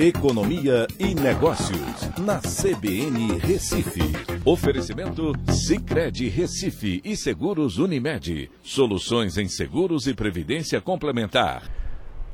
Economia 0.00 0.86
e 0.96 1.12
Negócios, 1.12 2.08
na 2.20 2.38
CBN 2.38 3.36
Recife. 3.40 3.98
Oferecimento 4.44 5.32
Cicred 5.52 6.28
Recife 6.28 7.00
e 7.04 7.16
Seguros 7.16 7.78
Unimed. 7.78 8.48
Soluções 8.62 9.36
em 9.36 9.48
seguros 9.48 10.06
e 10.06 10.14
previdência 10.14 10.80
complementar. 10.80 11.68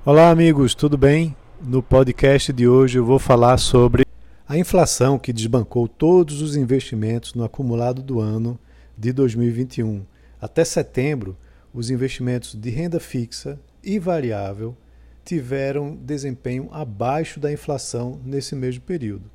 Olá, 0.04 0.28
amigos, 0.28 0.74
tudo 0.74 0.98
bem? 0.98 1.34
No 1.58 1.82
podcast 1.82 2.52
de 2.52 2.68
hoje 2.68 2.98
eu 2.98 3.04
vou 3.06 3.18
falar 3.18 3.56
sobre 3.56 4.04
a 4.46 4.58
inflação 4.58 5.18
que 5.18 5.32
desbancou 5.32 5.88
todos 5.88 6.42
os 6.42 6.56
investimentos 6.56 7.32
no 7.32 7.44
acumulado 7.44 8.02
do 8.02 8.20
ano 8.20 8.58
de 8.94 9.10
2021. 9.10 10.04
Até 10.38 10.66
setembro, 10.66 11.34
os 11.72 11.88
investimentos 11.88 12.54
de 12.54 12.68
renda 12.68 13.00
fixa 13.00 13.58
e 13.82 13.98
variável 13.98 14.76
tiveram 15.24 15.96
desempenho 15.96 16.68
abaixo 16.70 17.40
da 17.40 17.52
inflação 17.52 18.20
nesse 18.24 18.54
mesmo 18.54 18.82
período. 18.82 19.30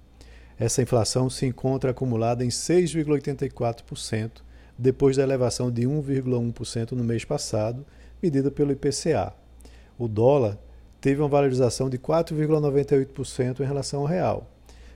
Essa 0.57 0.81
inflação 0.81 1.29
se 1.29 1.45
encontra 1.45 1.91
acumulada 1.91 2.43
em 2.43 2.49
6,84%, 2.49 4.41
depois 4.77 5.17
da 5.17 5.23
elevação 5.23 5.71
de 5.71 5.83
1,1% 5.83 6.91
no 6.91 7.03
mês 7.03 7.25
passado, 7.25 7.85
medida 8.21 8.51
pelo 8.51 8.71
IPCA. 8.71 9.33
O 9.97 10.07
dólar 10.07 10.57
teve 11.01 11.21
uma 11.21 11.27
valorização 11.29 11.89
de 11.89 11.97
4,98% 11.97 13.61
em 13.61 13.65
relação 13.65 14.01
ao 14.01 14.05
real, 14.05 14.49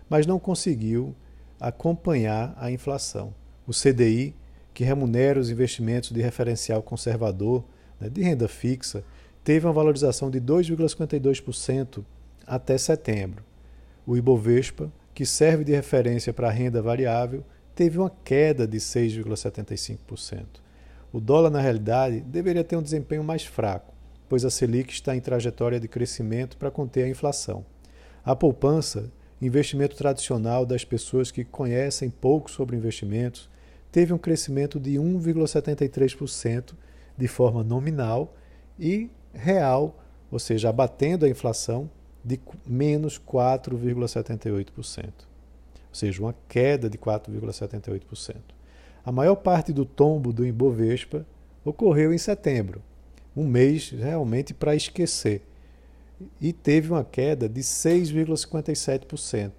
mas 0.10 0.26
não 0.28 0.38
conseguiu 0.38 1.16
acompanhar 1.60 2.54
a 2.58 2.70
inflação. 2.70 3.34
O 3.66 3.72
CDI, 3.72 4.36
que 4.74 4.84
remunera 4.84 5.40
os 5.40 5.50
investimentos 5.50 6.12
de 6.12 6.22
referencial 6.22 6.82
conservador 6.82 7.64
né, 8.00 8.10
de 8.10 8.22
renda 8.22 8.48
fixa, 8.48 9.04
teve 9.44 9.66
uma 9.66 9.74
valorização 9.74 10.30
de 10.30 10.40
2,52% 10.40 12.04
até 12.48 12.78
setembro. 12.78 13.44
O 14.06 14.18
Ibovespa, 14.18 14.92
que 15.14 15.26
serve 15.26 15.64
de 15.64 15.72
referência 15.72 16.34
para 16.34 16.48
a 16.48 16.52
renda 16.52 16.82
variável, 16.82 17.44
teve 17.76 17.98
uma 17.98 18.12
queda 18.24 18.68
de 18.68 18.78
6,75%. 18.78 20.46
O 21.12 21.20
dólar, 21.20 21.50
na 21.50 21.62
realidade, 21.62 22.22
deveria 22.22 22.64
ter 22.64 22.76
um 22.76 22.82
desempenho 22.82 23.24
mais 23.24 23.46
fraco, 23.46 23.94
pois 24.28 24.44
a 24.44 24.50
Selic 24.50 24.92
está 24.94 25.16
em 25.16 25.22
trajetória 25.22 25.80
de 25.80 25.88
crescimento 25.88 26.58
para 26.58 26.72
conter 26.72 27.04
a 27.04 27.10
inflação. 27.10 27.66
A 28.26 28.36
poupança, 28.36 29.12
investimento 29.42 29.96
tradicional 29.96 30.66
das 30.66 30.84
pessoas 30.84 31.30
que 31.30 31.44
conhecem 31.44 32.10
pouco 32.10 32.50
sobre 32.50 32.76
investimentos, 32.76 33.50
teve 33.92 34.12
um 34.14 34.18
crescimento 34.18 34.80
de 34.80 34.94
1,73% 34.94 36.74
de 37.16 37.28
forma 37.28 37.64
nominal 37.64 38.36
e 38.80 39.10
real, 39.34 40.00
ou 40.32 40.40
seja, 40.40 40.70
abatendo 40.70 41.26
a 41.26 41.30
inflação, 41.30 41.90
de 42.24 42.40
menos 42.66 43.20
4,78%. 43.20 45.06
Ou 45.06 45.12
seja, 45.92 46.22
uma 46.22 46.36
queda 46.48 46.90
de 46.90 46.98
4,78%. 46.98 48.36
A 49.06 49.12
maior 49.12 49.36
parte 49.36 49.74
do 49.74 49.86
tombo 49.86 50.32
do 50.32 50.46
Ibovespa 50.46 51.26
ocorreu 51.66 52.14
em 52.14 52.18
setembro, 52.18 52.82
um 53.36 53.46
mês 53.46 53.90
realmente 53.90 54.54
para 54.54 54.76
esquecer, 54.76 55.42
e 56.40 56.54
teve 56.54 56.90
uma 56.90 57.04
queda 57.04 57.50
de 57.50 57.62
6,57%. 57.62 59.52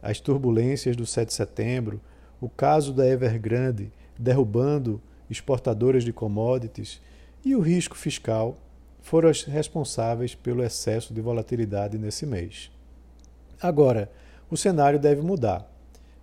As 0.00 0.20
turbulências 0.20 0.94
do 0.94 1.06
7 1.06 1.28
de 1.28 1.34
setembro, 1.34 2.00
o 2.40 2.48
caso 2.48 2.92
da 2.92 3.06
Evergrande 3.06 3.90
derrubando 4.18 5.00
exportadoras 5.28 6.04
de 6.04 6.12
commodities 6.12 7.00
e 7.44 7.56
o 7.56 7.60
risco 7.60 7.96
fiscal 7.96 8.56
foram 9.04 9.28
as 9.28 9.42
responsáveis 9.42 10.34
pelo 10.34 10.64
excesso 10.64 11.12
de 11.12 11.20
volatilidade 11.20 11.98
nesse 11.98 12.24
mês. 12.24 12.70
Agora, 13.60 14.10
o 14.50 14.56
cenário 14.56 14.98
deve 14.98 15.20
mudar. 15.20 15.70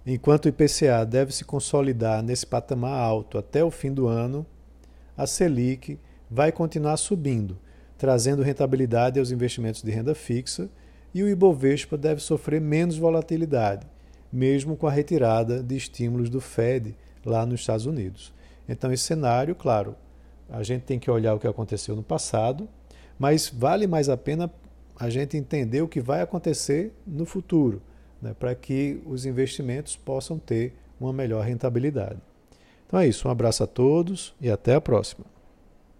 Enquanto 0.03 0.45
o 0.45 0.49
IPCA 0.49 1.05
deve 1.05 1.31
se 1.31 1.45
consolidar 1.45 2.23
nesse 2.23 2.43
patamar 2.43 2.99
alto 2.99 3.37
até 3.37 3.63
o 3.63 3.69
fim 3.69 3.93
do 3.93 4.07
ano, 4.07 4.43
a 5.15 5.27
Selic 5.27 5.99
vai 6.27 6.51
continuar 6.51 6.97
subindo, 6.97 7.55
trazendo 7.99 8.41
rentabilidade 8.41 9.19
aos 9.19 9.29
investimentos 9.29 9.83
de 9.83 9.91
renda 9.91 10.15
fixa, 10.15 10.67
e 11.13 11.21
o 11.21 11.29
Ibovespa 11.29 11.95
deve 11.95 12.19
sofrer 12.19 12.59
menos 12.59 12.97
volatilidade, 12.97 13.85
mesmo 14.33 14.75
com 14.75 14.87
a 14.87 14.91
retirada 14.91 15.61
de 15.61 15.75
estímulos 15.75 16.31
do 16.31 16.41
Fed 16.41 16.97
lá 17.23 17.45
nos 17.45 17.59
Estados 17.59 17.85
Unidos. 17.85 18.33
Então, 18.67 18.91
esse 18.91 19.03
cenário, 19.03 19.53
claro, 19.53 19.95
a 20.51 20.61
gente 20.63 20.83
tem 20.83 20.99
que 20.99 21.09
olhar 21.09 21.33
o 21.33 21.39
que 21.39 21.47
aconteceu 21.47 21.95
no 21.95 22.03
passado, 22.03 22.67
mas 23.17 23.49
vale 23.49 23.87
mais 23.87 24.09
a 24.09 24.17
pena 24.17 24.51
a 24.99 25.09
gente 25.09 25.37
entender 25.37 25.81
o 25.81 25.87
que 25.87 26.01
vai 26.01 26.21
acontecer 26.21 26.93
no 27.07 27.25
futuro, 27.25 27.81
né, 28.21 28.35
para 28.37 28.53
que 28.53 29.01
os 29.05 29.25
investimentos 29.25 29.95
possam 29.95 30.37
ter 30.37 30.73
uma 30.99 31.13
melhor 31.13 31.43
rentabilidade. 31.43 32.19
Então 32.85 32.99
é 32.99 33.07
isso, 33.07 33.27
um 33.27 33.31
abraço 33.31 33.63
a 33.63 33.67
todos 33.67 34.35
e 34.39 34.51
até 34.51 34.75
a 34.75 34.81
próxima. 34.81 35.30